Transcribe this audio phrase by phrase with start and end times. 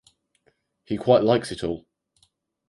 [0.83, 1.85] He quite likes it all.